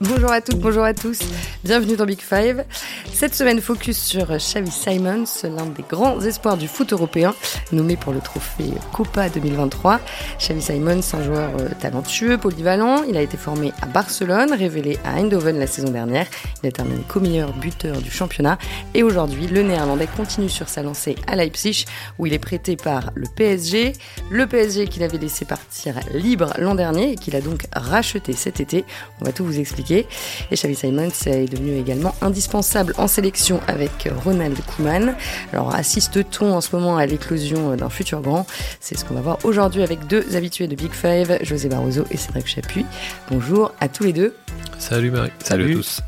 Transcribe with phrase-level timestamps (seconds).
[0.00, 1.18] Bonjour à toutes, bonjour à tous.
[1.64, 2.64] Bienvenue dans Big Five.
[3.12, 7.34] Cette semaine, focus sur Xavi Simons, l'un des grands espoirs du foot européen,
[7.72, 9.98] nommé pour le trophée Copa 2023.
[10.38, 13.02] Xavi Simons, un joueur euh, talentueux, polyvalent.
[13.08, 16.28] Il a été formé à Barcelone, révélé à Eindhoven la saison dernière.
[16.62, 18.56] Il a terminé co-meilleur buteur du championnat.
[18.94, 21.86] Et aujourd'hui, le Néerlandais continue sur sa lancée à Leipzig,
[22.20, 23.94] où il est prêté par le PSG.
[24.30, 28.60] Le PSG qu'il avait laissé partir libre l'an dernier et qu'il a donc racheté cet
[28.60, 28.84] été.
[29.20, 29.87] On va tout vous expliquer.
[29.90, 30.06] Et
[30.52, 35.14] Xavi Simons est devenu également indispensable en sélection avec Ronald Koeman.
[35.52, 38.46] Alors assiste-t-on en ce moment à l'éclosion d'un futur grand?
[38.80, 42.16] C'est ce qu'on va voir aujourd'hui avec deux habitués de Big Five, José Barroso et
[42.16, 42.86] Cédric Chapuis.
[43.30, 44.34] Bonjour à tous les deux.
[44.78, 45.30] Salut Marie.
[45.42, 46.00] Salut, à tous.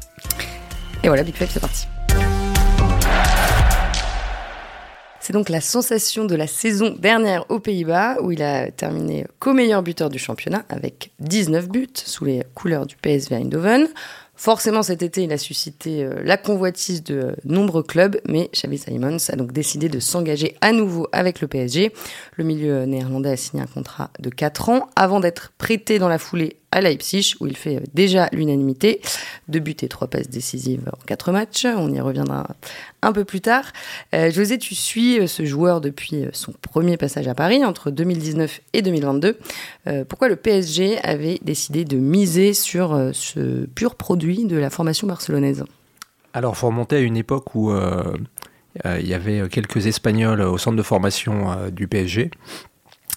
[1.03, 1.87] Et voilà, Big Five, c'est parti.
[5.31, 9.81] C'est donc la sensation de la saison dernière aux Pays-Bas, où il a terminé co-meilleur
[9.81, 13.87] buteur du championnat avec 19 buts sous les couleurs du PSV Eindhoven.
[14.35, 19.19] Forcément, cet été, il a suscité euh, la convoitise de nombreux clubs, mais Xavi Simons
[19.29, 21.93] a donc décidé de s'engager à nouveau avec le PSG.
[22.35, 26.19] Le milieu néerlandais a signé un contrat de 4 ans avant d'être prêté dans la
[26.19, 29.01] foulée à Leipzig, où il fait euh, déjà l'unanimité.
[29.49, 31.65] Deux buts et trois passes décisives en quatre matchs.
[31.65, 32.47] On y reviendra
[33.03, 33.73] un peu plus tard.
[34.15, 38.61] Euh, José, tu suis euh, ce joueur depuis son premier passage à Paris, entre 2019
[38.73, 39.39] et 2022.
[40.09, 45.65] pourquoi le PSG avait décidé de miser sur ce pur produit de la formation barcelonaise?
[46.33, 47.73] Alors, il faut remonter à une époque où
[48.85, 52.31] il y avait quelques Espagnols au centre de formation du PSG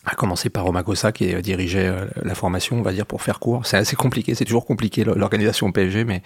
[0.06, 3.66] à commencer par Omagosa qui dirigeait euh, la formation, on va dire, pour faire court.
[3.66, 6.22] C'est assez compliqué, c'est toujours compliqué l'organisation PSG, mais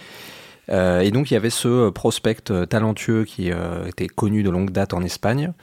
[0.69, 3.51] euh, et donc il y avait ce prospect euh, talentueux qui
[3.87, 5.53] était connu de longue date en Espagne.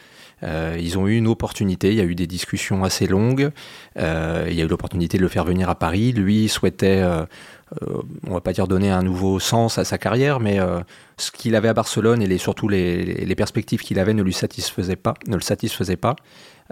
[0.43, 3.51] ils ont eu une opportunité, il y a eu des discussions assez longues,
[3.97, 6.13] il y a eu l'opportunité de le faire venir à Paris.
[6.13, 7.03] Lui souhaitait,
[8.27, 10.59] on va pas dire donner un nouveau sens à sa carrière, mais
[11.17, 14.97] ce qu'il avait à Barcelone et surtout les, les perspectives qu'il avait ne lui satisfaisaient
[14.97, 16.15] pas, ne le satisfaisaient pas.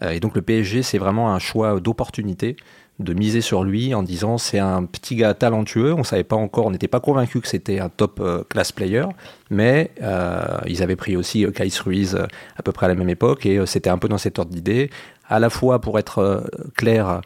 [0.00, 2.56] Euh, et donc le PSG, c'est vraiment un choix d'opportunité
[2.98, 5.92] de miser sur lui en disant c'est un petit gars talentueux.
[5.92, 9.04] On savait pas encore, on n'était pas convaincu que c'était un top euh, class player,
[9.50, 12.16] mais euh, ils avaient pris aussi Kais Ruiz
[12.56, 14.90] à peu près à la même époque et c'était un peu dans cet ordre d'idée,
[15.28, 16.44] à la fois pour être
[16.76, 17.22] clair,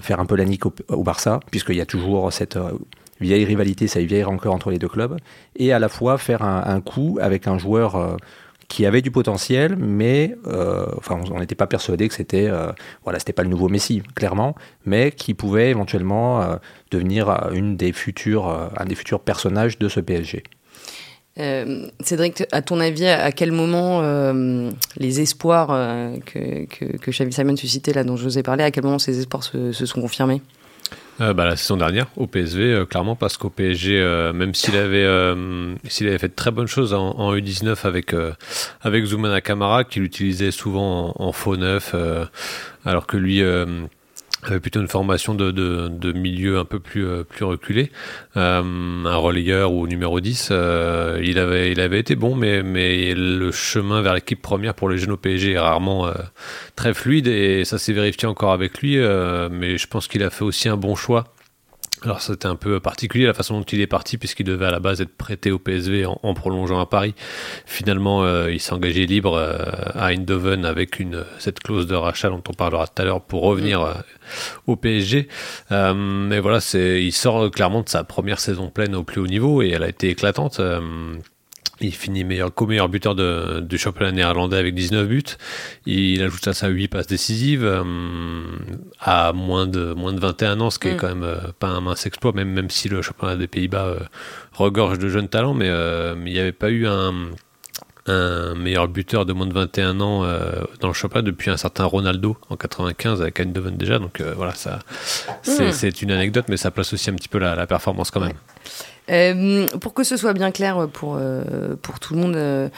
[0.00, 2.58] faire un peu la nique au, Barça, puisqu'il y a toujours cette
[3.20, 5.16] vieille rivalité, cette vieille rancœur entre les deux clubs,
[5.56, 8.16] et à la fois faire un coup avec un joueur
[8.72, 12.72] qui avait du potentiel, mais euh, enfin, on n'était pas persuadé que c'était euh,
[13.04, 14.54] voilà, c'était pas le nouveau Messi, clairement,
[14.86, 16.56] mais qui pouvait éventuellement euh,
[16.90, 20.42] devenir une des futures, un des futurs personnages de ce PSG.
[22.00, 24.00] Cédric, à ton avis, à quel moment
[24.96, 25.68] les espoirs
[26.24, 28.98] que, que, que Xavi Simon suscitait, là, dont je vous ai parlé, à quel moment
[28.98, 30.40] ces espoirs se sont confirmés?
[31.22, 34.76] Euh, bah, la saison dernière au PSV, euh, clairement, parce qu'au PSG, euh, même s'il
[34.76, 35.06] avait,
[35.88, 38.14] s'il avait fait de très bonnes choses en, U19 avec,
[38.80, 41.94] avec Zoumana Kamara, qu'il utilisait souvent en, en faux neuf,
[42.84, 43.42] alors que lui
[44.50, 47.92] avait plutôt une formation de, de, de, milieu un peu plus, euh, plus reculé,
[48.36, 53.14] euh, un relayeur ou numéro 10, euh, il, avait, il avait été bon, mais, mais
[53.14, 56.12] le chemin vers l'équipe première pour les jeunes au PSG est rarement euh,
[56.76, 60.30] très fluide et ça s'est vérifié encore avec lui, euh, mais je pense qu'il a
[60.30, 61.24] fait aussi un bon choix
[62.04, 64.80] alors c'était un peu particulier la façon dont il est parti puisqu'il devait à la
[64.80, 67.14] base être prêté au PSV en, prolongeant à Paris.
[67.66, 69.56] Finalement, euh, il s'est engagé libre euh,
[69.94, 73.42] à Eindhoven avec une cette clause de rachat dont on parlera tout à l'heure pour
[73.42, 73.84] revenir mm.
[73.84, 73.92] euh,
[74.66, 75.28] au PSG.
[75.70, 79.62] mais voilà, c'est il sort clairement de sa première saison pleine au plus haut niveau
[79.62, 80.60] et elle a été éclatante.
[81.80, 85.22] Il finit meilleur, co-meilleur buteur de, du championnat néerlandais avec 19 buts.
[85.86, 87.82] Il ajoute à ça 8 passes décisives euh,
[89.00, 90.96] à moins de, moins de 21 ans, ce qui est mm.
[90.98, 93.98] quand même euh, pas un mince exploit, même, même si le championnat des Pays-Bas euh,
[94.52, 97.12] regorge de jeunes talents, mais, il n'y avait pas eu un,
[98.06, 100.24] un meilleur buteur de moins de 21 ans
[100.80, 103.98] dans le championnat depuis un certain Ronaldo en 95 avec Eindhoven déjà.
[103.98, 104.80] Donc voilà, ça,
[105.46, 105.72] mm.
[105.72, 108.32] c'est une anecdote, mais ça place aussi un petit peu la, la performance quand même.
[109.10, 112.68] Euh, pour que ce soit bien clair pour, euh, pour tout le monde, euh,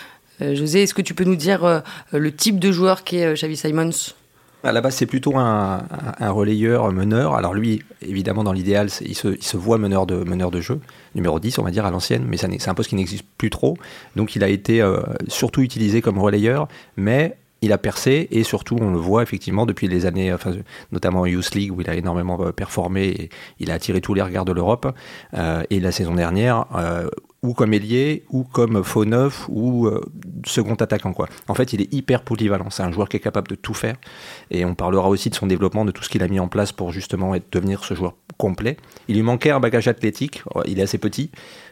[0.40, 1.82] José, est-ce que tu peux nous dire
[2.12, 4.14] le type de joueur qu'est Xavi Simons?
[4.64, 5.84] À la base, c'est plutôt un,
[6.20, 7.34] relayeur, meneur.
[7.34, 10.80] Alors lui, évidemment, dans l'idéal, il se, il se, voit meneur de, meneur de jeu,
[11.14, 13.76] numéro 10, on va dire, à l'ancienne, mais c'est un poste qui n'existe plus trop.
[14.16, 14.82] Donc il a été
[15.28, 16.66] surtout utilisé comme relayeur,
[16.96, 20.52] mais il a percé et surtout on le voit effectivement depuis les années, enfin,
[20.92, 24.14] notamment en Youth League où il a énormément euh, performé et il a attiré tous
[24.14, 24.86] les regards de l'Europe.
[25.34, 27.08] Euh, et la saison dernière, euh,
[27.42, 29.90] ou comme ailier, ou comme faux neuf, ou
[30.46, 31.12] second attaquant.
[31.12, 31.28] Quoi.
[31.46, 32.70] En fait, il est hyper polyvalent.
[32.70, 33.96] C'est un joueur qui est capable de tout faire.
[34.50, 36.72] Et on parlera aussi de son développement, de tout ce qu'il a mis en place
[36.72, 38.78] pour justement être, devenir ce joueur complet.
[39.08, 41.30] Il lui manquait un bagage athlétique, il est assez petit.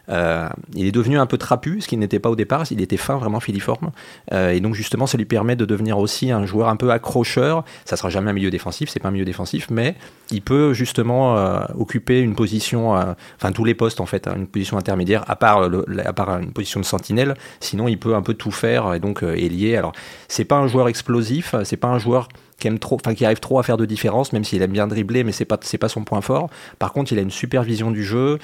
[0.08, 2.64] Euh, il est devenu un peu trapu, ce qu'il n'était pas au départ.
[2.70, 3.90] Il était fin, vraiment filiforme.
[4.32, 7.64] Euh, et donc justement, ça lui permet de devenir aussi un joueur un peu accrocheur.
[7.84, 9.94] Ça sera jamais un milieu défensif, c'est pas un milieu défensif, mais
[10.30, 14.46] il peut justement euh, occuper une position, enfin tous les postes en fait, hein, une
[14.46, 17.34] position intermédiaire, à part, une position de sentinelle.
[17.60, 19.76] Sinon, il peut un peu tout faire et donc ailier.
[19.76, 19.92] Alors,
[20.28, 22.28] c'est pas un joueur explosif, c'est pas un joueur
[22.62, 25.24] qui aime trop, qui arrive trop à faire de différence, même s'il aime bien dribbler,
[25.24, 26.48] mais c'est pas pas son point fort.
[26.78, 28.38] Par contre, il a une super vision du jeu,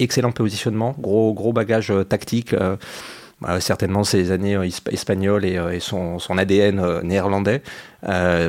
[0.00, 2.52] excellent positionnement, gros gros bagage euh, tactique.
[2.52, 2.76] Euh,
[3.40, 7.62] bah, certainement ses années euh, espagnoles et, son, ADN néerlandais.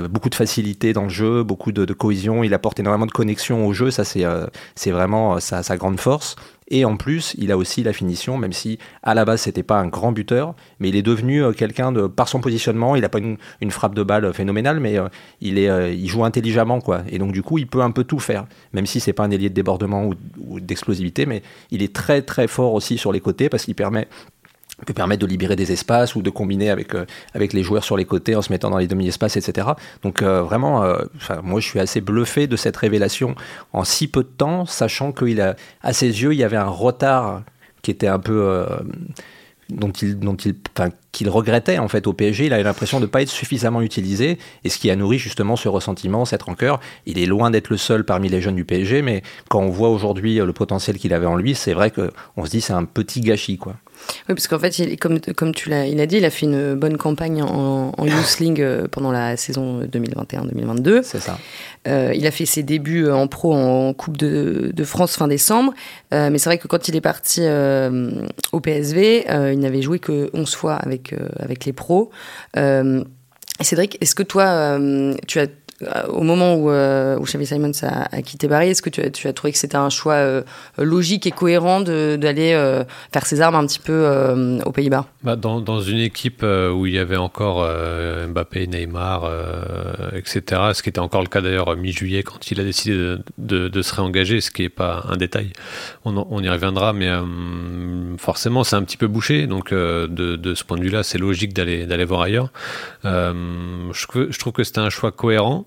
[0.10, 2.44] beaucoup de facilité dans le jeu, beaucoup de, cohésion.
[2.44, 3.90] Il apporte énormément de connexion au jeu.
[3.90, 6.36] Ça, c'est vraiment sa, grande force.
[6.74, 9.78] Et en plus, il a aussi la finition, même si à la base c'était pas
[9.78, 12.96] un grand buteur, mais il est devenu euh, quelqu'un de par son positionnement.
[12.96, 13.38] Il n'a pas une,
[13.72, 15.10] frappe de balle phénoménale, mais euh,
[15.42, 17.04] il est, euh, joue intelligemment quoi.
[17.10, 19.32] Et donc du coup, il peut un peu tout faire, même si c'est pas un
[19.32, 20.10] ailier de débordement
[20.40, 24.08] ou d'explosivité, mais il est très très fort aussi sur les côtés parce qu'il permet
[24.86, 27.98] peut permettre de libérer des espaces ou de combiner avec, euh, avec les joueurs sur
[27.98, 29.70] les côtés en se mettant dans les demi-espaces, etc.
[30.04, 31.00] Donc euh, vraiment, euh,
[31.44, 33.36] moi je suis assez bluffé de cette révélation
[33.74, 36.70] en si peu de temps, sachant qu'il a à ses yeux il y avait un
[36.70, 37.44] retard
[37.82, 38.66] qui était un peu
[39.70, 40.56] dont il, dont il,
[41.12, 42.46] qu'il regrettait en fait au PSG.
[42.46, 45.56] Il avait l'impression de ne pas être suffisamment utilisé, et ce qui a nourri justement
[45.56, 46.80] ce ressentiment, cette rancœur.
[47.06, 49.90] Il est loin d'être le seul parmi les jeunes du PSG, mais quand on voit
[49.90, 53.22] aujourd'hui le potentiel qu'il avait en lui, c'est vrai qu'on se dit c'est un petit
[53.22, 53.76] gâchis quoi.
[54.30, 56.46] Oui, parce qu'en fait, il, comme, comme tu l'as il a dit, il a fait
[56.46, 61.02] une bonne campagne en, en Youth euh, pendant la saison 2021-2022.
[61.04, 61.38] C'est ça.
[61.88, 65.74] Euh, il a fait ses débuts en pro en Coupe de, de France fin décembre.
[66.14, 67.42] Euh, mais c'est vrai que quand il est parti
[68.52, 72.12] au PSV, il n'avait joué que 11 fois avec, avec les pros.
[73.64, 74.80] Cédric, est-ce que toi,
[75.28, 75.48] tu as euh,
[76.10, 79.52] au moment où, euh, où Xavier Simons a, quitté Paris, est-ce que tu as, trouvé
[79.52, 80.44] que c'était un choix euh,
[80.78, 82.52] logique et cohérent d'aller
[83.12, 84.08] faire ses armes un petit peu
[84.66, 85.06] aux Pays-Bas?
[85.24, 87.68] Bah, dans, une équipe où il y avait encore
[88.28, 89.30] Mbappé, Neymar,
[90.14, 90.42] etc.,
[90.74, 94.42] ce qui était encore le cas d'ailleurs mi-juillet quand il a décidé de, se réengager,
[94.42, 95.52] ce qui n'est pas un détail,
[96.06, 97.10] on, y reviendra, mais
[98.18, 102.06] forcément c'est un petit peu bouché, donc de, ce point de vue-là, c'est logique d'aller
[102.06, 102.52] voir ailleurs.
[103.04, 105.66] je trouve que c'était un choix cohérent.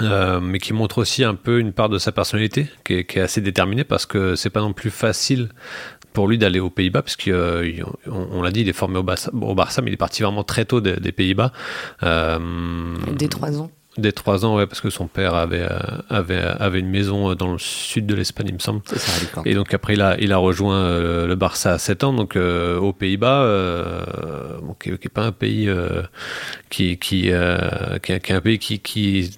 [0.00, 3.40] Euh, mais qui montre aussi un peu une part de sa personnalité qui est, assez
[3.40, 5.48] déterminée parce que c'est pas non plus facile
[6.12, 9.02] pour lui d'aller aux Pays-Bas parce qu'on euh, on, l'a dit il est formé au
[9.02, 11.50] Barça, au Barça, mais il est parti vraiment très tôt des, Pays-Bas.
[12.02, 12.38] Euh,
[13.16, 13.70] dès 3 ans.
[13.96, 15.66] Dès 3 ans, ouais, parce que son père avait,
[16.10, 18.82] avait, avait une maison dans le sud de l'Espagne, il me semble.
[18.84, 19.12] Ça,
[19.46, 22.92] et donc après, il a, il a rejoint le Barça à 7 ans, donc aux
[22.92, 24.04] Pays-Bas,
[24.78, 25.70] qui n'est pas un pays
[26.68, 27.30] qui, qui,
[28.02, 29.30] qui, qui, un pays qui, qui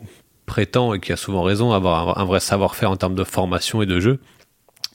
[0.48, 3.86] prétend et qui a souvent raison avoir un, vrai savoir-faire en termes de formation et
[3.86, 4.18] de jeu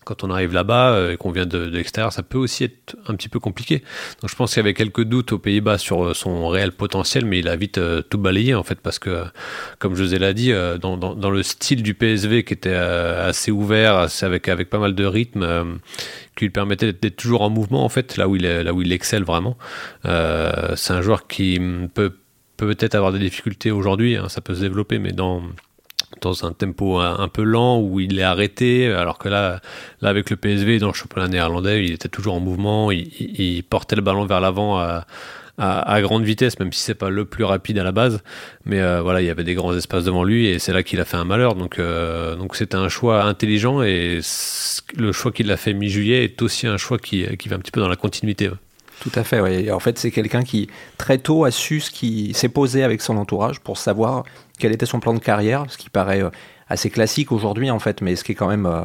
[0.03, 3.15] quand on arrive là-bas euh, et qu'on vient de, l'extérieur, ça peut aussi être un
[3.15, 3.83] petit peu compliqué.
[4.21, 7.25] Donc je pense qu'il y avait quelques doutes aux Pays-Bas sur euh, son réel potentiel,
[7.25, 9.23] mais il a vite euh, tout balayé en fait parce que,
[9.79, 10.51] comme José l'a dit,
[10.81, 15.79] dans, le style du PSV qui était assez ouvert, avec avec pas mal de rythme,
[16.35, 18.91] qui lui permettait d'être toujours en mouvement en fait, là où il là où il
[18.91, 19.57] excelle vraiment.
[20.03, 21.59] c'est un joueur qui
[21.93, 22.13] peut
[22.57, 25.41] peut-être avoir des difficultés aujourd'hui, hein, ça peut se développer, mais dans
[26.21, 29.61] dans un tempo un, peu lent où il est arrêté, alors que là,
[30.01, 33.95] là avec le PSV dans le championnat néerlandais, il était toujours en mouvement, il, portait
[33.95, 35.05] le ballon vers l'avant à,
[35.57, 38.21] à, grande vitesse, même si c'est pas le plus rapide à la base,
[38.65, 40.99] mais euh, voilà, il y avait des grands espaces devant lui et c'est là qu'il
[40.99, 41.55] a fait un malheur.
[41.55, 44.19] Donc, euh, donc c'était un choix intelligent et
[44.95, 47.71] le choix qu'il a fait mi-juillet est aussi un choix qui, qui va un petit
[47.71, 48.49] peu dans la continuité.
[48.99, 49.69] Tout à fait, oui.
[49.71, 53.17] En fait, c'est quelqu'un qui, très tôt, a su ce qui s'est posé avec son
[53.17, 54.23] entourage pour savoir
[54.59, 56.29] quel était son plan de carrière, ce qui paraît euh,
[56.69, 58.81] assez classique aujourd'hui, en fait, mais ce qui est quand même euh,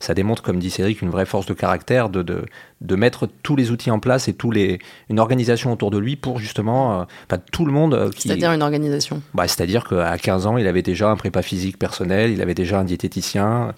[0.00, 2.46] ça démontre, comme dit Cédric, une vraie force de caractère de, de,
[2.80, 6.16] de, mettre tous les outils en place et tous les, une organisation autour de lui
[6.16, 7.00] pour justement.
[7.00, 7.94] Euh, tout le monde.
[7.94, 11.78] Euh, C'est-à-dire une organisation bah, C'est-à-dire qu'à 15 ans, il avait déjà un prépa physique
[11.78, 13.74] personnel, il avait déjà un diététicien,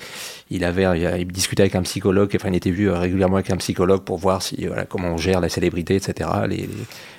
[0.51, 3.57] il, avait, il discutait avec un psychologue, enfin, il était vu euh, régulièrement avec un
[3.57, 6.69] psychologue pour voir si, voilà, comment on gère la célébrité, etc., les,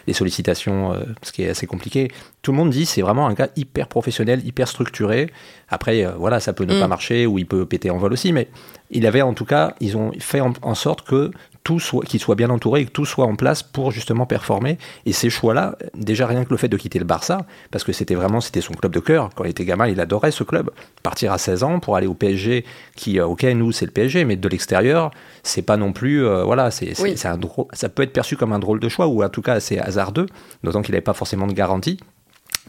[0.08, 2.10] les sollicitations, ce qui est assez compliqué.
[2.42, 5.30] Tout le monde dit c'est vraiment un gars hyper professionnel, hyper structuré.
[5.70, 6.90] Après, voilà, ça peut ne pas mm.
[6.90, 8.48] marcher ou il peut péter en vol aussi, mais
[8.92, 11.32] il avait en tout cas, ils ont fait en, sorte que
[11.64, 14.78] tout soit, qu'il soit bien entouré et que tout soit en place pour justement performer.
[15.06, 18.16] Et ces choix-là, déjà rien que le fait de quitter le Barça, parce que c'était
[18.16, 19.30] vraiment c'était son club de cœur.
[19.36, 20.72] Quand il était gamin, il adorait ce club.
[21.04, 22.66] Partir à 16 ans pour aller au PSG,
[22.96, 25.12] qui, euh, ok, nous c'est le PSG, mais de l'extérieur,
[25.44, 26.94] c'est pas non plus, euh, voilà, c'est,
[27.26, 27.40] un
[27.74, 30.28] ça peut être perçu comme un drôle de choix ou en tout cas assez hasardeux,
[30.64, 32.00] d'autant qu'il n'avait pas forcément de garantie.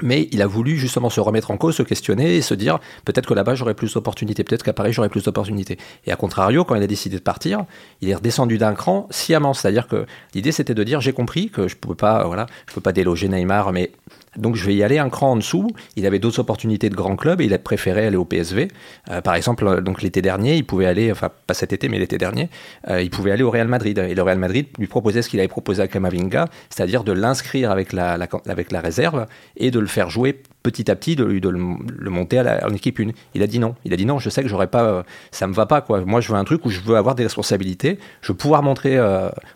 [0.01, 3.27] Mais il a voulu justement se remettre en cause, se questionner et se dire peut-être
[3.27, 5.77] que là-bas j'aurais plus d'opportunités, peut-être qu'à Paris j'aurais plus d'opportunités.
[6.07, 7.67] Et à contrario, quand il a décidé de partir,
[8.01, 9.53] il est redescendu d'un cran sciemment.
[9.53, 12.75] C'est-à-dire que l'idée c'était de dire j'ai compris que je ne pouvais pas, voilà, je
[12.75, 13.91] peux pas déloger Neymar, mais
[14.37, 15.69] donc je vais y aller un cran en dessous.
[15.97, 18.69] Il avait d'autres opportunités de grands clubs et il a préféré aller au PSV.
[19.11, 21.99] Euh, par exemple, euh, donc l'été dernier, il pouvait aller, enfin pas cet été, mais
[21.99, 22.49] l'été dernier,
[22.89, 23.99] euh, il pouvait aller au Real Madrid.
[23.99, 27.71] Et le Real Madrid lui proposait ce qu'il avait proposé à Kamavinga, c'est-à-dire de l'inscrire
[27.71, 32.11] avec la, avec la réserve et de le faire jouer petit à petit, de, le,
[32.11, 33.12] monter à en équipe une.
[33.35, 33.75] Il a dit non.
[33.85, 36.04] Il a dit non, je sais que j'aurais pas, ça me va pas quoi.
[36.04, 38.99] Moi, je veux un truc où je veux avoir des responsabilités, je veux pouvoir montrer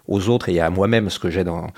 [0.08, 1.68] aux autres et à moi-même ce que j'ai dans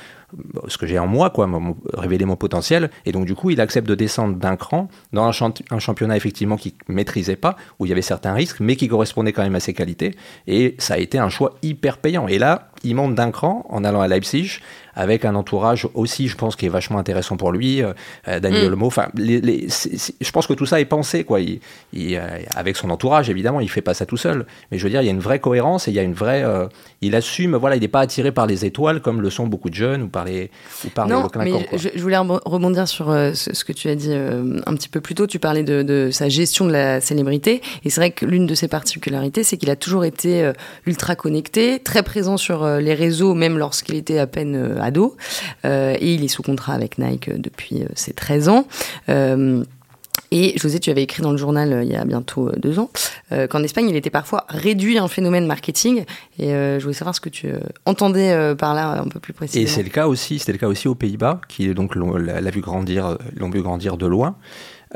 [0.66, 1.48] ce que j'ai en moi, quoi,
[1.94, 2.90] révéler mon potentiel.
[3.06, 6.56] Et donc, du coup, il accepte de descendre d'un cran dans un, un championnat, effectivement,
[6.56, 9.60] qu'il maîtrisait pas, où il y avait certains risques, mais qui correspondaient quand même à
[9.60, 10.14] ses qualités.
[10.46, 12.28] Et ça a été un choix hyper payant.
[12.28, 14.60] Et là, il monte d'un cran en allant à Leipzig
[14.98, 17.82] avec un entourage aussi, je pense, qui est vachement intéressant pour lui.
[17.82, 17.92] Euh,
[18.26, 18.82] euh, Daniel mm.
[18.82, 21.38] Enfin, je pense que tout ça est pensé, quoi.
[21.40, 21.60] Il,
[21.94, 22.20] euh,
[22.56, 24.44] avec son entourage, évidemment, il fait pas ça tout seul.
[24.72, 26.14] Mais je veux dire, il y a une vraie cohérence et il y a une
[26.14, 26.44] vraie.
[27.00, 29.74] il assume, voilà, il n'est pas attiré par les étoiles comme le sont beaucoup de
[29.74, 30.50] jeunes ou par les
[30.84, 34.88] ou par non, mais je, voulais rebondir sur ce, que tu as dit un petit
[34.88, 35.28] peu plus tôt.
[35.28, 38.54] Tu parlais de, de sa gestion de la célébrité et c'est vrai que l'une de
[38.56, 40.50] ses particularités, c'est qu'il a toujours été
[40.86, 44.87] ultra connecté, très présent sur les réseaux, même lorsqu'il était à peine ado.
[45.64, 48.66] Euh, et il est sous contrat avec Nike depuis euh, ses 13 ans.
[49.08, 49.64] Euh,
[50.30, 52.90] et José, tu avais écrit dans le journal il y a bientôt deux ans
[53.48, 56.04] qu'en Espagne, il était parfois réduit à un phénomène marketing.
[56.38, 57.48] Et je voulais savoir ce que tu
[57.86, 59.64] entendais par là un peu plus précisément.
[59.64, 62.60] Et c'est le cas aussi, c'était le cas aussi aux Pays-Bas, qui donc l'ont vu
[62.60, 64.36] grandir de loin.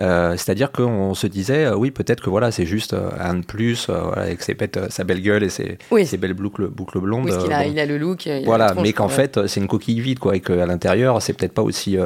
[0.00, 3.44] Euh, c'est-à-dire qu'on se disait, euh, oui, peut-être que voilà, c'est juste euh, un de
[3.44, 7.26] plus, avec ses pètes, sa belle gueule et ses, ses belles boucles, boucles blondes.
[7.26, 8.28] Oui, il, a, il, a, le look.
[8.44, 11.62] voilà, mais qu'en fait, c'est une coquille vide, quoi, et qu'à l'intérieur, c'est peut-être pas
[11.62, 11.96] aussi.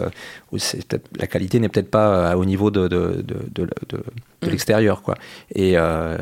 [1.19, 3.97] la qualité n'est peut-être pas au niveau de, de, de, de
[4.43, 4.49] mm.
[4.49, 5.15] l'extérieur, quoi.
[5.55, 5.73] Et,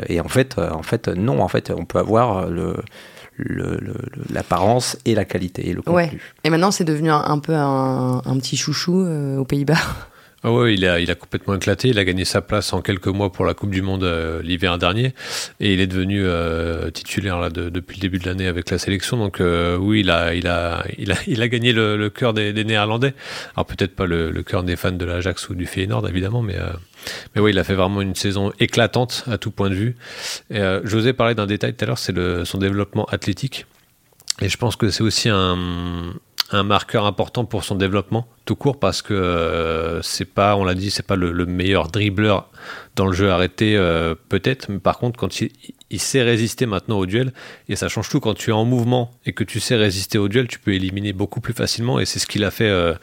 [0.08, 2.76] et, en, fait, en fait, non, en fait, on peut avoir le.
[4.30, 5.96] l'apparence et la qualité et le contenu.
[5.96, 6.18] Ouais.
[6.44, 9.78] Et maintenant, c'est devenu un, peu un, un, petit chouchou aux Pays-Bas.
[10.46, 11.88] Ah ouais, il a, complètement éclaté.
[11.88, 14.76] Il a gagné sa place en quelques mois pour la Coupe du Monde euh, l'hiver
[14.76, 15.14] dernier.
[15.58, 19.16] Et il est devenu euh, titulaire depuis le début de l'année avec la sélection.
[19.16, 20.34] Donc euh, oui, il a,
[21.48, 23.14] gagné le, cœur des, Néerlandais.
[23.56, 26.56] Alors peut-être pas le, cœur des fans de l'Ajax ou du Feyenoord, évidemment, mais...
[27.34, 29.96] Mais oui, il a fait vraiment une saison éclatante à tout point de vue.
[30.50, 33.64] Et, José parlait d'un détail tout à l'heure, c'est son développement athlétique.
[34.42, 35.56] Et je pense que c'est aussi un,
[36.50, 40.74] un marqueur important pour son développement tout court parce que euh, c'est pas, on l'a
[40.74, 42.50] dit, c'est pas le, meilleur dribbleur
[42.94, 45.50] dans le jeu arrêté euh, peut-être, mais par contre quand il,
[45.98, 47.32] sait résister maintenant au duel
[47.68, 48.20] et ça change tout.
[48.20, 51.12] Quand tu es en mouvement et que tu sais résister au duel, tu peux éliminer
[51.12, 52.00] beaucoup plus facilement.
[52.00, 52.94] Et c'est ce qu'il a fait, euh,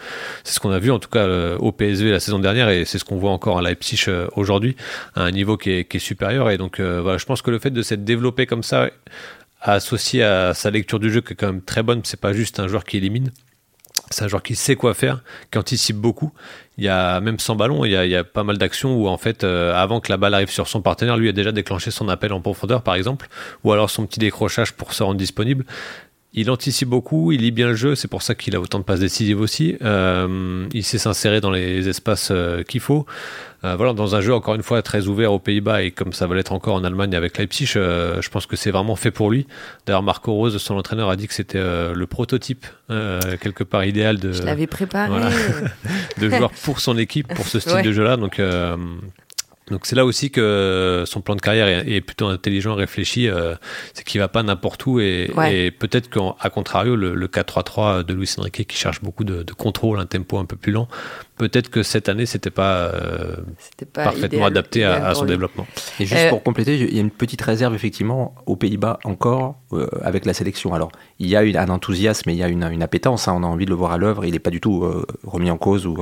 [0.44, 2.70] c'est ce qu'on a vu en tout cas au PSV la saison dernière.
[2.70, 4.76] Et c'est ce qu'on voit encore à Leipzig aujourd'hui
[5.16, 6.50] à un niveau qui est, qui est supérieur.
[6.50, 8.90] Et donc voilà, je pense que le fait de s'être développé comme ça
[9.62, 12.02] associé à sa lecture du jeu qui est quand même très bonne.
[12.04, 13.32] C'est pas juste un joueur qui élimine.
[14.10, 16.34] C'est un joueur qui sait quoi faire, qui anticipe beaucoup.
[16.78, 19.44] Il y a même sans ballon, il y a, pas mal d'actions où en fait,
[19.44, 22.34] euh, avant que la balle arrive sur son partenaire, lui a déjà déclenché son appel
[22.34, 23.30] en profondeur, par exemple,
[23.64, 25.66] ou alors son petit décrochage pour se rendre disponible.
[26.34, 28.86] Il anticipe beaucoup, il lit bien le jeu, c'est pour ça qu'il a autant de
[28.86, 29.76] passes décisives aussi.
[29.82, 33.06] Euh, il sait s'insérer dans les espaces euh, qu'il faut.
[33.66, 36.28] Euh, voilà, dans un jeu encore une fois très ouvert aux Pays-Bas et comme ça
[36.28, 39.46] va l'être encore en Allemagne avec Leipzig, je pense que c'est vraiment fait pour lui.
[39.86, 44.32] D'ailleurs, Marco Rose, son entraîneur, a dit que c'était le prototype quelque part idéal de.
[44.32, 45.22] Je l'avais préparé.
[46.18, 48.16] de joueur pour son équipe, pour ce style de jeu-là.
[48.16, 48.42] Donc
[49.70, 53.30] donc c'est là aussi que son plan de carrière est, plutôt intelligent, réfléchi.
[53.30, 53.56] Euh,
[53.94, 55.30] c'est qu'il va pas n'importe où et,
[55.80, 60.06] peut-être qu'à contrario, le, 4-3-3 de Luis Enrique qui cherche beaucoup de, de, contrôle, un
[60.06, 60.88] tempo un peu plus lent,
[61.42, 63.38] peut-être que cette année, c'était pas, euh,
[63.94, 65.66] pas parfaitement adapté à, son développement.
[66.00, 69.56] Et juste euh, pour compléter, il y a une petite réserve effectivement aux Pays-Bas encore
[69.74, 70.76] euh, avec la sélection.
[70.76, 73.28] Alors, il y a un enthousiasme et il y a une, une appétence.
[73.28, 74.24] Hein, on a envie de le voir à l'œuvre.
[74.24, 74.88] Il n'est pas du tout
[75.24, 75.98] remis en cause ou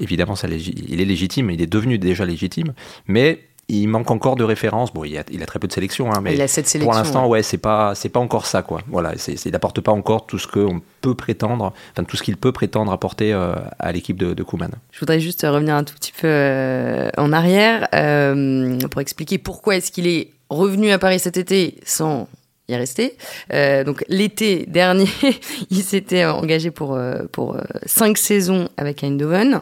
[0.00, 1.50] évidemment, ça, il est légitime.
[1.50, 2.72] Il est devenu déjà légitime,
[3.08, 4.92] mais il manque encore de références.
[4.92, 6.36] Bon, il a, il a très peu de sélections, hein, mais
[6.80, 8.80] pour l'instant, ouais, c'est pas, c'est pas encore ça, quoi.
[8.88, 12.52] Voilà, il n'apporte pas encore tout ce qu'on peut prétendre, enfin tout ce qu'il peut
[12.52, 14.70] prétendre apporter euh, à l'équipe de, de Kuman.
[14.92, 19.76] Je voudrais juste revenir un tout petit peu euh, en arrière euh, pour expliquer pourquoi
[19.76, 22.28] est-ce qu'il est revenu à Paris cet été sans
[22.68, 23.16] y rester.
[23.52, 25.08] Euh, donc l'été dernier,
[25.70, 29.60] il s'était engagé pour euh, pour euh, cinq saisons avec Eindhoven.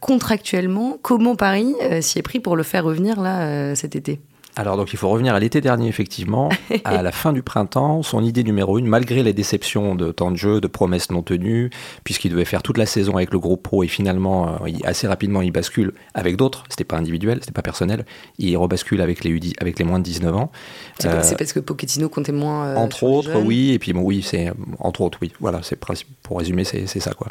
[0.00, 4.20] contractuellement, comment Paris s'y est pris pour le faire revenir là cet été?
[4.60, 6.50] Alors donc il faut revenir à l'été dernier effectivement,
[6.84, 10.36] à la fin du printemps, son idée numéro une, malgré les déceptions de temps de
[10.36, 11.70] jeu, de promesses non tenues,
[12.04, 15.40] puisqu'il devait faire toute la saison avec le groupe pro et finalement euh, assez rapidement
[15.40, 18.04] il bascule avec d'autres, c'était pas individuel, c'était pas personnel,
[18.36, 20.52] il rebascule avec les, avec les moins de 19 ans.
[20.98, 22.76] C'est parce que Pochettino comptait moins.
[22.76, 25.80] entre autres, oui, et puis bon oui, c'est entre autres oui, voilà, c'est
[26.22, 27.28] pour résumer c'est ça quoi.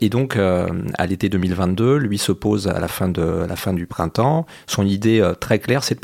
[0.00, 3.74] et donc à l'été 2022, lui se pose à la fin de à la fin
[3.74, 6.00] du printemps, son idée très claire c'est de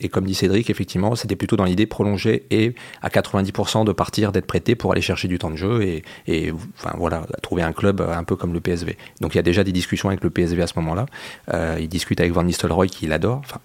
[0.00, 3.92] Et comme dit Cédric, effectivement, c'était plutôt dans l'idée de prolonger et à 90% de
[3.92, 5.82] partir, d'être prêté pour aller chercher du temps de jeu
[6.26, 8.96] et, enfin, voilà, trouver un club un peu comme le PSV.
[9.20, 11.06] Donc il y a déjà des discussions avec le PSV à ce moment-là.
[11.52, 13.42] Euh, il discute avec Van Nistelrooy qui l'adore.
[13.44, 13.60] Enfin,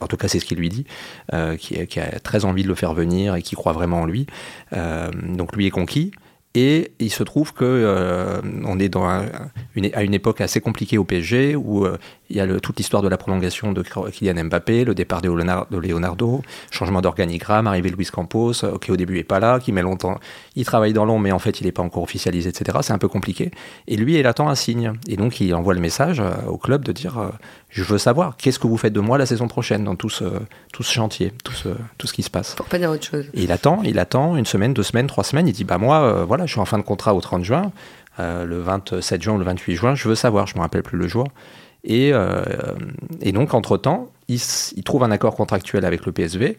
[0.00, 0.84] en tout cas, c'est ce qu'il lui dit,
[1.32, 4.26] euh, qui, a très envie de le faire venir et qui croit vraiment en lui.
[4.74, 6.12] Euh, donc lui est conquis.
[6.54, 11.54] Et il se trouve que euh, on est à une époque assez compliquée au PSG
[11.54, 11.96] où euh,
[12.30, 15.28] il y a le, toute l'histoire de la prolongation de Kylian Mbappé, le départ de
[15.28, 19.72] Leonardo, changement d'organigramme, arrivée de Luis Campos, euh, qui au début est pas là, qui
[19.72, 20.18] met longtemps,
[20.56, 22.78] il travaille dans l'ombre mais en fait il n'est pas encore officialisé, etc.
[22.82, 23.50] C'est un peu compliqué.
[23.88, 24.92] Et lui, il attend un signe.
[25.08, 27.30] Et donc il envoie le message au club de dire
[27.70, 30.24] je veux savoir qu'est-ce que vous faites de moi la saison prochaine dans tout ce,
[30.72, 31.68] tout ce chantier, tout ce,
[31.98, 32.54] tout ce qui se passe.
[32.54, 33.26] Pour pas dire autre chose.
[33.34, 35.46] Et il attend, il attend une semaine, deux semaines, trois semaines.
[35.48, 37.72] Il dit bah moi, euh, voilà, je suis en fin de contrat au 30 juin,
[38.18, 40.98] euh, le 27 juin ou le 28 juin, je veux savoir, je me rappelle plus
[40.98, 41.28] le jour.
[41.84, 42.42] Et, euh,
[43.20, 44.40] et donc entre temps, il,
[44.76, 46.56] il, trouve un accord contractuel avec le PSV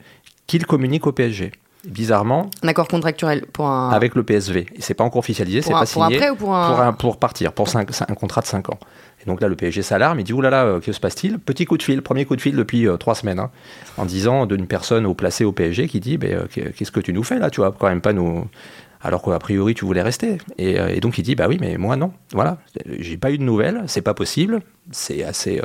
[0.47, 1.51] qu'il communique au PSG.
[1.85, 2.49] Bizarrement.
[2.61, 3.89] Un accord contractuel pour un.
[3.89, 4.67] Avec le PSV.
[4.75, 6.05] Et c'est pas encore officialisé, c'est pas signé.
[6.05, 6.69] Pour après ou pour un.
[6.69, 8.77] Pour, un, pour partir, pour cinq, un contrat de 5 ans.
[9.21, 11.39] Et donc là, le PSG s'alarme, il dit Ouh là là, euh, que se passe-t-il?
[11.39, 13.49] Petit coup de fil, premier coup de fil depuis euh, trois semaines, hein,
[13.97, 17.23] en disant d'une personne au placé au PSG qui dit ben, Qu'est-ce que tu nous
[17.23, 18.47] fais là Tu vois, quand même pas nous.
[19.03, 20.37] Alors qu'a priori, tu voulais rester.
[20.57, 22.11] Et, donc il dit Bah oui, mais moi non.
[22.33, 22.57] Voilà,
[22.99, 24.61] j'ai pas eu de nouvelles, c'est pas possible.
[24.91, 25.61] C'est assez.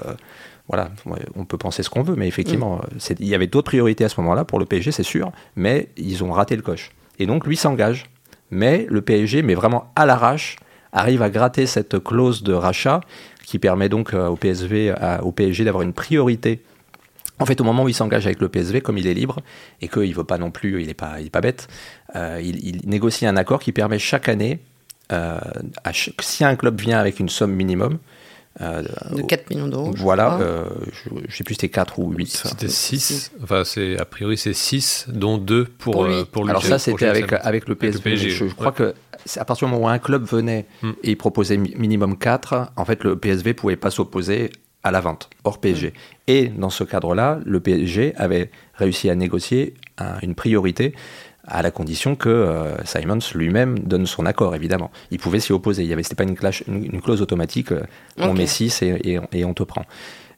[0.69, 0.91] voilà,
[1.35, 3.15] on peut penser ce qu'on veut, mais effectivement, mm.
[3.21, 6.25] il y avait d'autres priorités à ce moment-là pour le PSG, c'est sûr, mais ils
[6.25, 6.91] ont raté le coche.
[7.19, 8.07] Et donc lui s'engage.
[8.51, 10.57] Mais le PSG, mais vraiment à l'arrache,
[10.93, 13.01] arrive à gratter cette clause de rachat
[13.45, 16.63] qui permet donc euh, au PSV, au PSG d'avoir une priorité.
[17.39, 19.41] En fait, au moment où il s'engage avec le PSV, comme il est libre
[19.81, 21.69] et qu'il ne veut pas non plus, il n'est pas, il est pas bête,
[22.15, 24.61] euh, il, négocie un accord qui permet chaque année,
[25.13, 25.39] euh,
[26.21, 27.99] si un club vient avec une somme minimum,
[28.59, 29.93] de 4 millions d'euros.
[29.99, 32.27] Voilà, je ne sais plus si c'était 4 ou 8.
[32.27, 33.65] C'était 6, enfin
[33.99, 36.25] a priori c'est 6, dont 2 pour, pour lui.
[36.25, 38.17] Pour Alors ça c'était avec, avec, le PSV.
[38.17, 38.95] je, crois que
[39.37, 40.91] à partir du moment où un club venait hmm.
[41.03, 44.51] et il proposait minimum 4, en fait, le PSV pouvait pas s'opposer
[44.83, 45.89] à la vente, hors PSG.
[45.89, 45.93] Hmm.
[46.29, 49.75] Et dans ce cadre-là, le PSG avait réussi à négocier
[50.23, 50.95] une priorité
[51.47, 54.91] à la condition que euh, Simons lui-même donne son accord, évidemment.
[55.11, 55.85] Il pouvait s'y opposer.
[55.85, 56.37] Il y avait, c'était pas une,
[56.67, 57.83] une, clause automatique, euh,
[58.19, 59.85] on met 6 et, et, on te prend.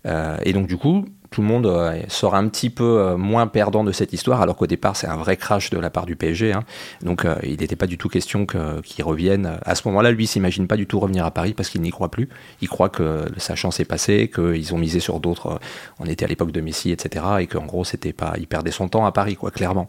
[0.07, 3.47] Euh, et donc, du coup, tout le monde euh, sort un petit peu euh, moins
[3.47, 6.17] perdant de cette histoire, alors qu'au départ, c'est un vrai crash de la part du
[6.17, 6.53] PSG.
[6.53, 6.65] Hein.
[7.03, 9.59] Donc, euh, il n'était pas du tout question qu'il revienne.
[9.65, 12.11] À ce moment-là, lui, s'imagine pas du tout revenir à Paris parce qu'il n'y croit
[12.11, 12.29] plus.
[12.63, 15.61] Il croit que sa chance est passée, qu'ils ont misé sur d'autres.
[15.99, 17.25] On était à l'époque de Messi, etc.
[17.41, 19.89] Et qu'en gros, c'était pas, il perdait son temps à Paris, quoi, clairement.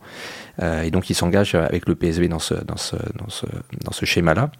[0.61, 4.51] et donc, il s'engage avec le PSV dans ce, dans ce, schéma-là.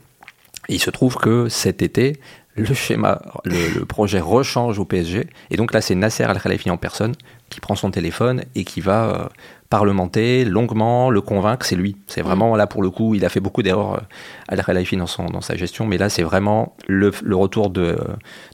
[0.70, 2.20] Et il se trouve que cet été,
[2.60, 5.28] le schéma, le, projet rechange au PSG.
[5.50, 7.14] Et donc là, c'est Nasser Al-Khalifi en personne
[7.50, 9.28] qui prend son téléphone et qui va euh,
[9.70, 11.66] parlementer longuement, le convaincre.
[11.66, 11.96] C'est lui.
[12.08, 14.02] C'est vraiment là pour le coup, il a fait beaucoup d'erreurs euh,
[14.50, 17.98] Al-Khalifi dans, dans sa gestion, mais là, c'est vraiment le, retour de,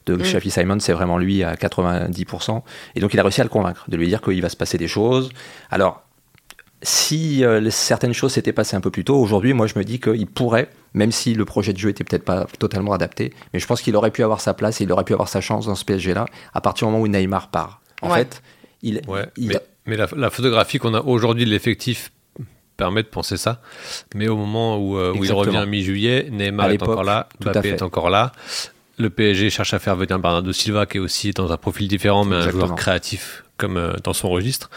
[0.05, 0.49] de mm.
[0.49, 2.61] Simon, c'est vraiment lui à 90%.
[2.95, 4.77] Et donc, il a réussi à le convaincre, de lui dire qu'il va se passer
[4.77, 5.29] des choses.
[5.71, 6.04] Alors,
[6.85, 9.99] si euh, certaines choses s'étaient passées un peu plus tôt, aujourd'hui, moi, je me dis
[9.99, 13.65] qu'il pourrait, même si le projet de jeu était peut-être pas totalement adapté, mais je
[13.65, 15.75] pense qu'il aurait pu avoir sa place et il aurait pu avoir sa chance dans
[15.75, 17.81] ce PSG-là à partir du moment où Neymar part.
[18.01, 18.43] En fait,
[18.83, 19.01] il.
[19.87, 22.11] mais, la, photographie qu'on a aujourd'hui de l'effectif
[22.77, 23.61] permet de penser ça.
[24.13, 28.09] Mais au moment où, euh, il revient mi-juillet, Neymar est encore là, Mbappé est encore
[28.11, 28.31] là.
[28.97, 32.23] Le PSG cherche à faire venir Bernardo Silva, qui est aussi dans un profil différent,
[32.23, 34.69] mais un joueur créatif comme euh, dans son registre.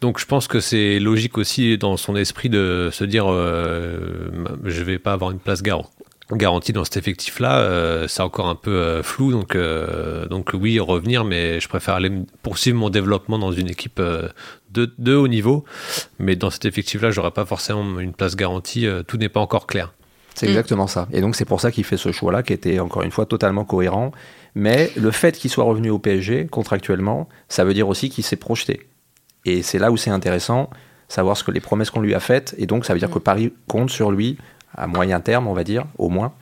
[0.00, 4.30] Donc je pense que c'est logique aussi dans son esprit de se dire euh,
[4.64, 7.60] je vais pas avoir une place garantie dans cet effectif-là.
[7.60, 9.56] Euh, c'est encore un peu flou, donc
[10.28, 12.10] donc oui revenir, mais je préfère aller
[12.42, 15.64] poursuivre mon développement dans une équipe de, de haut niveau.
[16.18, 18.86] Mais dans cet effectif-là, j'aurais pas forcément une place garantie.
[19.06, 19.92] tout n'est pas encore clair.
[20.34, 21.08] C'est exactement ça.
[21.12, 23.64] Et donc c'est pour ça qu'il fait ce choix-là, qui était encore une fois totalement
[23.64, 24.12] cohérent.
[24.54, 28.36] Mais le fait qu'il soit revenu au PSG contractuellement, ça veut dire aussi qu'il s'est
[28.36, 28.88] projeté.
[29.44, 30.70] Et c'est là où c'est intéressant,
[31.08, 32.54] savoir ce que les promesses qu'on lui a faites.
[32.58, 34.38] Et donc ça veut dire que Paris compte sur lui
[34.74, 36.32] à moyen terme, on va dire, au moins,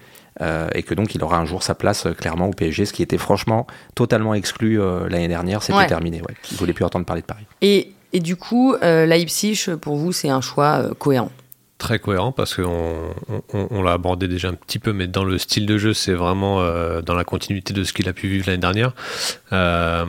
[0.75, 3.19] et que donc il aura un jour sa place clairement au PSG, ce qui était
[3.19, 5.63] franchement totalement exclu l'année dernière.
[5.63, 6.21] C'était terminé.
[6.21, 6.35] Ouais.
[6.51, 7.45] Il ne voulait plus entendre parler de Paris.
[7.61, 11.31] Et, et du coup, Leipzig, pour vous, c'est un choix cohérent?
[11.81, 13.15] Très cohérent parce qu'on
[13.53, 16.61] on, l'a abordé déjà un petit peu, mais dans le style de jeu, c'est vraiment
[16.61, 18.93] euh, dans la continuité de ce qu'il a pu vivre l'année dernière.
[19.53, 20.05] Euh,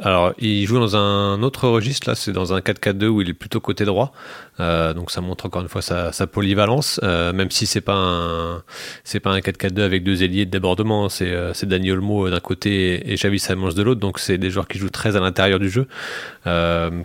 [0.00, 3.34] alors, il joue dans un autre registre, là, c'est dans un 4-4-2 où il est
[3.34, 4.12] plutôt côté droit.
[4.60, 8.62] Euh, donc ça montre encore une fois sa, polyvalence, même si c'est pas un
[9.04, 11.08] c'est pas un 4-4-2 avec deux ailiers de débordement.
[11.08, 14.00] C'est c'est Daniel Olmo d'un côté et Xavi Simons de l'autre.
[14.00, 15.86] Donc c'est des joueurs qui jouent très à l'intérieur du jeu,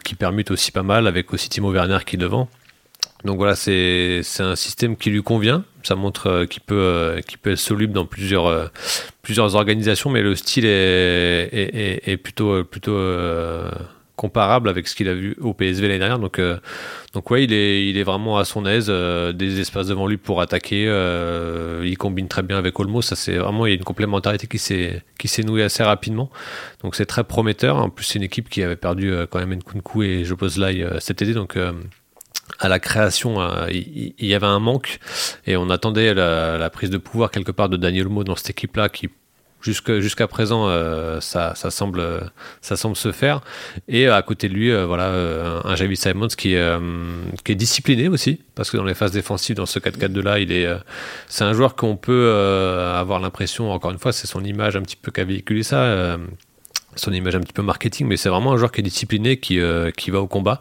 [0.03, 2.49] qui permutent aussi pas mal avec aussi Timo Werner qui est devant.
[3.25, 5.63] Donc voilà, c'est un système qui lui convient.
[5.84, 8.67] Ça montre euh, qu'il peut, euh, qu'il peut être soluble dans plusieurs, euh,
[9.55, 12.63] organisations, mais le style est, plutôt,
[14.15, 16.19] comparable avec ce qu'il a vu au PSV l'année dernière.
[16.19, 16.39] Donc,
[17.13, 20.84] donc ouais, il est, vraiment à son aise, des espaces devant lui pour attaquer.
[21.84, 23.01] il combine très bien avec Olmo.
[23.01, 25.03] Ça, c'est vraiment, il y a une complémentarité qui s'est,
[25.43, 26.29] nouée assez rapidement.
[26.84, 27.77] Donc c'est très prometteur.
[27.77, 31.34] En plus, c'est une équipe qui avait perdu quand même Nkunku et Jopozlai cet été.
[31.34, 31.57] Donc
[32.62, 35.00] à la création, euh, il, y, avait un manque
[35.47, 38.88] et on attendait la, prise de pouvoir quelque part de Daniel Mo dans cette équipe-là
[38.88, 39.10] qui
[39.63, 43.41] jusqu'à présent euh, ça, semble ça semble se faire.
[43.88, 45.12] Et à côté de lui euh, voilà
[45.63, 49.80] un Javi Simons qui est discipliné aussi parce que dans les phases défensives dans ce
[49.80, 50.67] 4-4-2 là il est
[51.28, 52.32] c'est un joueur qu'on peut
[52.95, 56.17] avoir l'impression encore une fois c'est son image un petit peu qu'a véhiculé ça
[56.95, 59.60] son image un petit peu marketing, mais c'est vraiment un joueur qui est discipliné, qui,
[59.60, 60.60] euh, qui va au combat,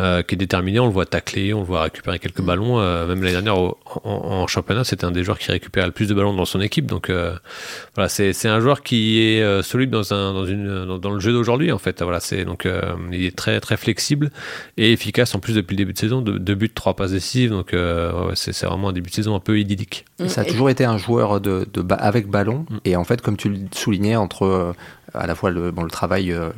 [0.00, 0.80] euh, qui est déterminé.
[0.80, 2.46] On le voit tacler, on le voit récupérer quelques mm.
[2.46, 2.80] ballons.
[2.80, 3.56] Euh, même l'année dernière
[4.04, 6.86] en, championnat, c'était un des joueurs qui récupérait le plus de ballons dans son équipe.
[6.86, 7.10] Donc
[7.94, 11.72] voilà, c'est un joueur qui est solide dans, un, dans, une, dans, le jeu d'aujourd'hui
[11.72, 12.02] en fait.
[12.02, 12.66] Voilà, c'est donc
[13.12, 14.30] il est très très flexible
[14.76, 16.20] et efficace en plus depuis le début de saison.
[16.20, 17.50] Deux, buts, trois passes décisives.
[17.50, 20.04] Donc ouais, c'est vraiment un début de saison un peu idyllique.
[20.26, 22.76] Ça a toujours été un joueur de, de avec ballon mm.
[22.84, 24.74] et en fait, comme tu le soulignais entre
[25.14, 26.50] à la fois le, bon, le travail euh,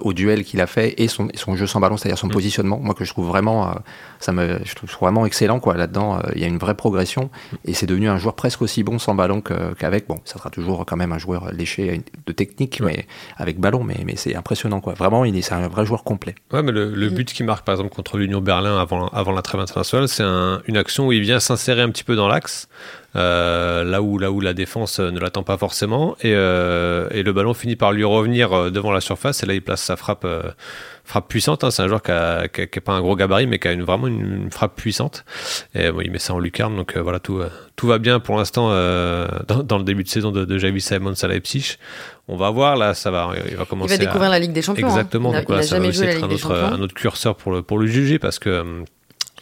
[0.00, 2.32] au duel qu'il a fait et son, son jeu sans ballon, c'est-à-dire son mm.
[2.32, 2.78] positionnement.
[2.78, 3.74] Moi, que je trouve vraiment, euh,
[4.20, 5.76] ça me, je trouve vraiment excellent quoi.
[5.76, 7.30] Là-dedans, euh, il y a une vraie progression
[7.64, 10.08] et c'est devenu un joueur presque aussi bon sans ballon qu'avec.
[10.08, 13.98] bon, ça sera toujours quand même un joueur léché de technique, mais avec ballon, mais,
[14.04, 14.94] mais c'est impressionnant quoi.
[14.94, 16.34] Vraiment, il est, c'est un vrai joueur complet.
[16.52, 17.14] Ouais, mais le, mm.
[17.14, 20.76] but qui marque par exemple contre l'Union Berlin avant, avant la trêve internationale, c'est une
[20.76, 22.68] action où il vient s'insérer un petit peu dans l'axe.
[23.14, 26.16] Euh, là où là où la défense ne l'attend pas forcément.
[26.22, 29.42] Et, euh, et, le ballon finit par lui revenir euh, devant la surface.
[29.42, 30.26] Et là il place sa frappe
[31.04, 31.70] frappe puissante hein.
[31.72, 34.06] c'est un joueur qui a, qui, pas un gros gabarit mais qui a une, vraiment
[34.06, 35.24] une, frappe puissante.
[35.74, 36.74] Et bon, il met ça en lucarne.
[36.74, 37.42] Donc voilà tout
[37.76, 41.14] tout va bien pour l'instant dans, dans, le début de saison de, de Javi Simons
[41.20, 41.76] à Leipzig.
[42.28, 44.62] On va voir là ça va il va commencer il va découvrir la Ligue des
[44.62, 44.90] Champions hein.
[44.90, 45.32] exactement.
[45.32, 48.18] Donc, ça va aussi être un autre, un autre curseur pour le pour le juger
[48.18, 48.84] parce que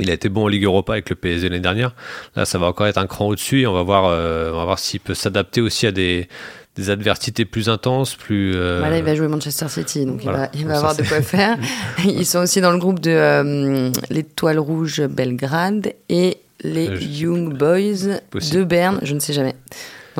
[0.00, 1.94] il a été bon en Ligue Europa avec le PSG l'année dernière.
[2.36, 4.64] Là, ça va encore être un cran au-dessus et on va voir, euh, on va
[4.64, 6.28] voir s'il peut s'adapter aussi à des,
[6.76, 8.54] des adversités plus intenses, plus.
[8.54, 8.78] Euh...
[8.80, 11.58] Voilà, il va jouer Manchester City, donc il va, il va avoir de quoi faire.
[12.04, 18.18] Ils sont aussi dans le groupe de euh, l'Étoile Rouge Belgrade et les Young Boys
[18.52, 19.00] de Berne.
[19.02, 19.54] Je ne sais jamais.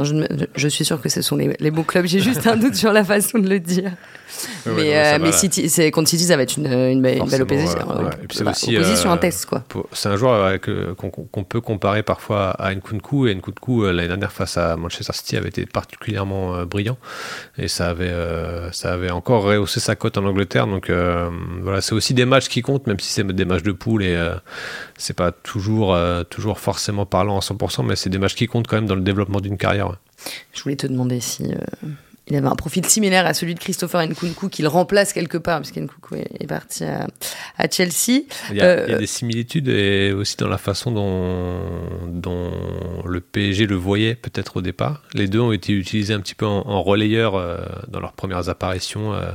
[0.00, 2.06] Non, je, je, suis sûr que ce sont les, les bons clubs.
[2.06, 3.92] J'ai juste un doute sur la façon de le dire
[4.66, 7.78] mais, euh, mais City, contre City, ça va être une, une, belle, opposition.
[8.30, 9.64] c'est bah, aussi, opposition, un test, quoi.
[9.92, 10.58] C'est un joueur
[10.96, 13.28] qu'on, peut comparer parfois à Nkunku.
[13.28, 16.96] Et Nkunku, euh, l'année dernière, face à Manchester City, avait été particulièrement euh, brillant.
[17.58, 18.12] Et ça avait,
[18.72, 20.66] ça avait encore rehaussé sa cote en Angleterre.
[20.66, 20.90] Donc
[21.62, 24.04] voilà, c'est aussi des matchs qui comptent, même si c'est des matchs de poule.
[24.04, 24.16] Et
[25.00, 25.96] c'est pas toujours,
[26.28, 29.00] toujours forcément parlant à 100%, mais c'est des matchs qui comptent quand même dans le
[29.00, 29.96] développement d'une carrière.
[30.52, 31.54] Je voulais te demander si
[32.30, 35.72] il avait un profil similaire à celui de Christopher Nkunku qu'il remplace quelque part parce
[35.72, 37.06] qu'Nkunku est parti à,
[37.70, 38.22] Chelsea.
[38.50, 41.60] Il y, a, euh, des similitudes et aussi dans la façon dont,
[42.06, 42.52] dont
[43.04, 45.02] le PSG le voyait peut-être au départ.
[45.14, 49.12] Les deux ont été utilisés un petit peu en, relayeur euh, dans leurs premières apparitions
[49.12, 49.32] euh,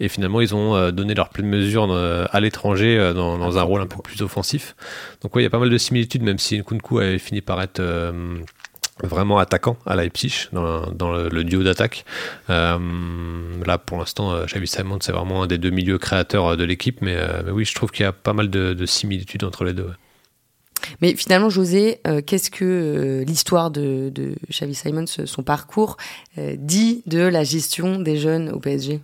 [0.00, 3.86] et finalement ils ont donné leur pleine mesure à l'étranger dans, dans, un rôle un
[3.86, 4.74] peu plus offensif.
[5.22, 7.62] Donc oui, il y a pas mal de similitudes même si Nkunku avait fini par
[7.62, 7.80] être
[9.02, 12.04] vraiment attaquant à Leipzig dans, le, duo d'attaque.
[12.50, 12.78] Euh,
[13.66, 16.64] là, pour l'instant, euh, Xavi Simon, c'est vraiment un des deux milieux créateurs euh, de
[16.64, 17.16] l'équipe, mais,
[17.50, 19.90] oui, je trouve qu'il y a pas mal de, similitudes entre les deux.
[21.00, 25.96] Mais finalement, José, qu'est-ce que l'histoire de, de Xavi Simons, son parcours,
[26.36, 29.00] dit de la gestion des jeunes au PSG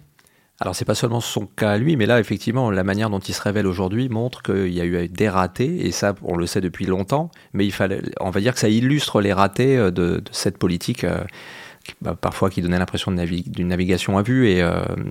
[0.63, 3.33] alors c'est pas seulement son cas à lui, mais là effectivement la manière dont il
[3.33, 6.61] se révèle aujourd'hui montre qu'il y a eu des ratés et ça on le sait
[6.61, 10.23] depuis longtemps, mais il fallait, on va dire que ça illustre les ratés euh, de,
[10.33, 11.25] cette politique euh,
[12.01, 14.49] bah, parfois qui donnait l'impression d'une navigation à vue.
[14.49, 14.65] Et,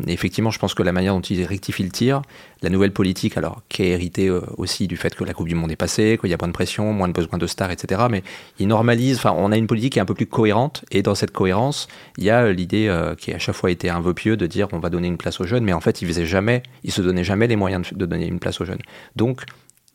[0.08, 2.22] effectivement, je pense que la manière dont il rectifie le tir,
[2.62, 5.72] la nouvelle politique, alors qui est héritée aussi du fait que la Coupe du Monde
[5.72, 8.04] est passée, qu'il y a moins de pression, moins de besoin de stars, etc.
[8.10, 8.24] Mais
[8.60, 9.18] il normalise.
[9.18, 10.86] Enfin, on a une politique qui est un peu plus cohérente.
[10.92, 14.00] Et dans cette cohérence, il y a l'idée qui a à chaque fois été un
[14.00, 16.08] vœu pieux de dire on va donner une place aux jeunes, mais en fait, il
[16.08, 18.82] faisait jamais, se donnait jamais les moyens de donner une place aux jeunes.
[19.16, 19.44] Donc,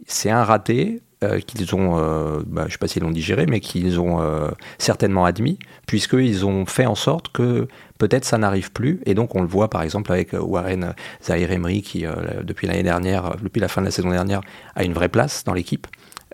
[0.07, 3.47] c'est un raté euh, qu'ils ont, euh, bah, je ne sais pas s'ils l'ont digéré,
[3.47, 7.67] mais qu'ils ont euh, certainement admis, puisqu'ils ont fait en sorte que
[7.99, 9.01] peut-être ça n'arrive plus.
[9.07, 12.05] Et donc on le voit par exemple avec Warren Zahir Emery, qui
[12.43, 14.41] depuis l'année dernière, depuis la fin de la saison dernière,
[14.75, 15.87] a une vraie place dans l'équipe.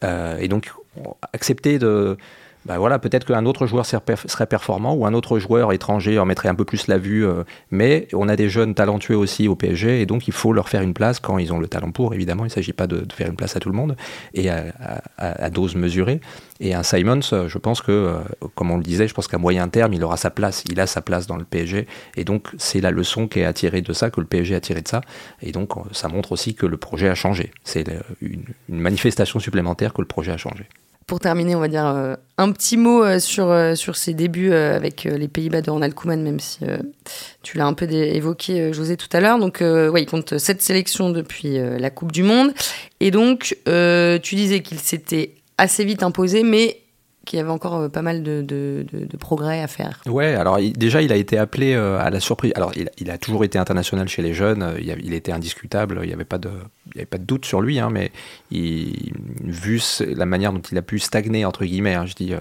[0.02, 0.72] et donc
[1.32, 2.16] accepter de
[2.66, 6.50] bah voilà, peut-être qu'un autre joueur serait performant ou un autre joueur étranger en mettrait
[6.50, 7.26] un peu plus la vue.
[7.26, 10.68] Euh, mais on a des jeunes talentueux aussi au PSG et donc il faut leur
[10.68, 12.12] faire une place quand ils ont le talent pour.
[12.12, 13.96] Évidemment, il ne s'agit pas de, faire une place à tout le monde
[14.34, 16.20] et à, dose mesurée.
[16.60, 18.18] Et un Simons, je pense que, euh,
[18.54, 20.62] comme on le disait, je pense qu'à moyen terme, il aura sa place.
[20.70, 21.86] Il a sa place dans le PSG.
[22.16, 24.82] Et donc, c'est la leçon qui est attirée de ça, que le PSG a tiré
[24.82, 25.00] de ça.
[25.40, 27.50] Et donc, ça montre aussi que le projet a changé.
[27.64, 27.86] C'est
[28.20, 30.66] une manifestation supplémentaire que le projet a changé
[31.10, 34.52] pour terminer, on va dire euh, un petit mot euh, sur, euh, sur ses débuts
[34.52, 36.60] avec les Pays-Bas de Ronald Koeman, même si
[37.42, 39.40] tu l'as un peu évoqué, José, tout à l'heure.
[39.40, 42.52] Donc, ouais, il compte sept sélections depuis la Coupe du Monde.
[43.00, 46.78] Et donc, tu disais qu'il s'était assez vite imposé, mais
[47.30, 50.00] qu'il y avait encore euh, pas mal de, de, progrès à faire.
[50.06, 52.52] Ouais, alors déjà, il a été appelé euh, à la surprise.
[52.56, 56.12] Alors, il, a toujours été international chez les jeunes, euh, il, était indiscutable, il n'y
[56.12, 56.50] avait, pas de,
[56.96, 58.10] avait pas de doute sur lui, hein, mais
[58.50, 62.34] vu la manière dont il a pu stagner, entre guillemets, hein, je dis.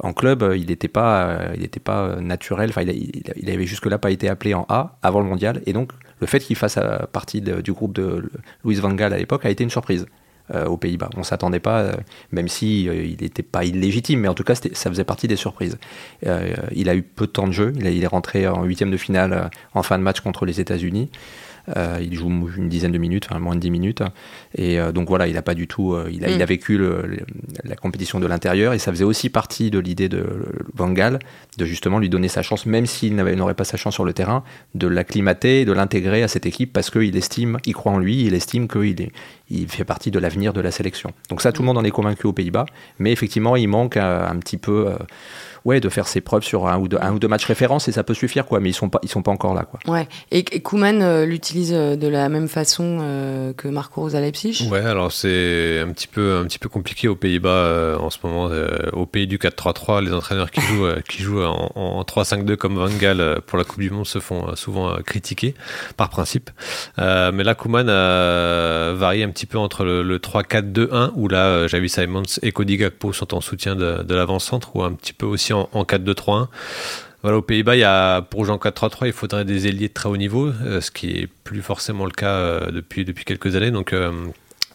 [0.00, 2.70] en club, il n'était pas, il n'était pas naturel.
[2.70, 5.92] Enfin, il, il, avait jusque-là pas été appelé en A avant le mondial, et donc
[6.20, 6.80] le fait qu'il fasse
[7.12, 8.28] partie du groupe de
[8.64, 10.06] Louis Van Gaal à l'époque a été une surprise.
[10.52, 11.08] Euh, aux Pays-Bas.
[11.16, 11.92] On s'attendait pas, euh,
[12.30, 15.36] même si euh, il n'était pas illégitime, mais en tout cas ça faisait partie des
[15.36, 15.78] surprises.
[16.22, 17.72] il a eu peu de temps de jeu.
[17.80, 21.08] Il est rentré en huitième de finale en fin de match contre les États-Unis.
[21.76, 24.02] Euh, il joue une dizaine de minutes, moins de 10 minutes.
[24.54, 25.94] Et euh, donc voilà, il a pas du tout.
[25.94, 26.48] Euh, il, a, il a mm.
[26.48, 26.80] vécu
[27.64, 30.24] la compétition de l'intérieur et ça faisait aussi partie de l'idée de
[30.74, 31.18] Van Gaal
[31.56, 34.44] de justement lui donner sa chance, même s'il n'aurait pas sa chance sur le terrain,
[34.74, 38.34] de l'acclimater, de l'intégrer à cette équipe parce qu'il estime, il croit en lui, il
[38.34, 39.12] estime qu'il est,
[39.50, 41.12] il fait partie de l'avenir de la sélection.
[41.30, 42.66] Donc ça, tout le monde en est convaincu aux Pays-Bas,
[42.98, 44.92] mais effectivement, il manque un, petit peu
[45.64, 47.92] ouais, de faire ses preuves sur un ou deux, un ou deux matchs référence et
[47.92, 48.60] ça peut suffire, quoi.
[48.60, 49.80] Mais ils sont pas, ils sont pas encore là, quoi.
[49.86, 50.08] Ouais.
[50.30, 54.20] Et, et Kuman euh, l'utilise euh, de la même façon euh, que Marco Rose à
[54.20, 54.68] Leipzig?
[54.70, 58.50] Ouais, alors c'est un petit peu, un petit peu compliqué aux Pays-Bas en ce moment.
[58.92, 62.88] au pays du 4-3-3, les entraîneurs qui jouent, qui jouent en, en 3-5-2 comme Van
[62.88, 65.54] Gaal pour la Coupe du Monde se font souvent critiquer
[65.96, 66.50] par principe.
[66.98, 72.22] mais là, Kuman a varié un petit peu entre le, 3-4-2-1 où là, Javi Simons
[72.42, 75.84] et Cody Gakpo sont en soutien de, de l'avant-centre ou un petit peu aussi en,
[75.84, 76.48] 4-2-3-1.
[77.22, 80.48] Voilà, aux Pays-Bas, pour jouer en 4-3-3, il faudrait des ailiers de très haut niveau,
[80.48, 83.70] euh, ce qui est plus forcément le cas euh, depuis, depuis quelques années.
[83.70, 84.12] Donc, euh,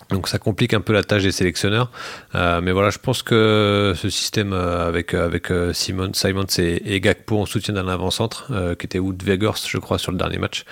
[0.10, 1.91] donc ça complique un peu la tâche des sélectionneurs.
[2.34, 6.95] Euh, mais voilà, je pense que ce système euh, avec, euh, avec Simon, Simons et,
[6.95, 10.38] et Gakpo en soutien d'un avant-centre, qui était Wood Vegors, je crois, sur le dernier
[10.38, 10.65] match,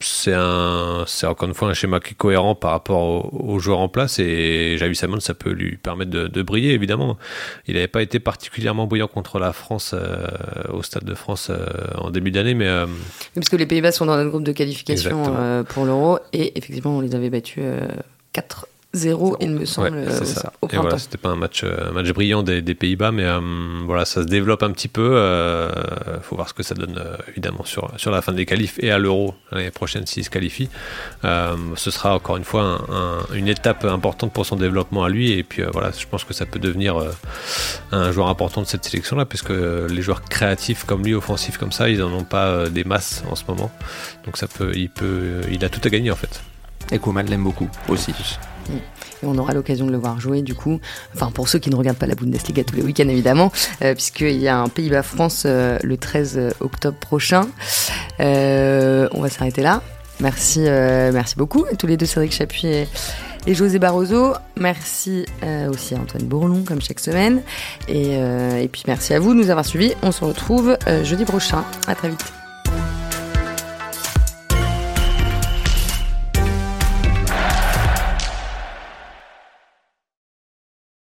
[0.00, 3.80] c'est un, c'est encore une fois un schéma qui est cohérent par rapport aux, joueurs
[3.80, 4.18] en place.
[4.18, 7.18] Et Javi Simon, ça peut lui permettre de, de briller, évidemment.
[7.66, 9.94] Il n'avait pas été particulièrement brillant contre la France
[10.72, 11.50] au Stade de France
[11.96, 12.68] en début d'année, mais...
[13.34, 17.00] parce que les Pays-Bas sont dans un groupe de qualification pour l'Euro, et effectivement, on
[17.00, 17.30] les avait
[18.32, 20.52] 4 0 il me semble c'est ça.
[20.62, 23.40] au voilà, c'était pas un match euh, un match brillant des, Pays-Bas mais euh,
[23.84, 25.70] voilà ça se développe un petit peu euh,
[26.22, 28.98] faut voir ce que ça donne évidemment sur sur la fin des qualifs et à
[28.98, 30.68] l'Euro l'année prochaine s'il se qualifie.
[31.22, 32.84] Ce sera encore une fois
[33.32, 36.46] une étape importante pour son développement à lui et puis voilà je pense que ça
[36.46, 36.96] peut devenir
[37.92, 41.72] un joueur important de cette sélection là puisque les joueurs créatifs comme lui offensifs comme
[41.72, 43.70] ça ils en ont pas des masses en ce moment.
[44.24, 46.40] Donc ça peut il peut il a tout à gagner en fait
[46.92, 48.12] et Koeman l'aime beaucoup aussi.
[49.22, 50.80] Et on aura l'occasion de le voir jouer du coup.
[51.14, 54.38] Enfin, pour ceux qui ne regardent pas la Bundesliga tous les week-ends évidemment, euh, puisqu'il
[54.38, 57.48] y a un Pays-Bas-France euh, le 13 octobre prochain.
[58.20, 59.82] Euh, on va s'arrêter là.
[60.20, 62.88] Merci, merci beaucoup à tous les deux, Cédric Chapuis et,
[63.46, 64.34] et José Barroso.
[64.58, 65.24] Merci
[65.70, 67.40] aussi à Antoine Bourlon, comme chaque semaine.
[67.88, 69.94] Et, et, puis merci à vous de nous avoir suivis.
[70.02, 71.64] On se retrouve jeudi prochain.
[71.86, 72.34] À très vite.